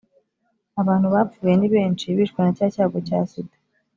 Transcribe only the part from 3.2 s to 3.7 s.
sida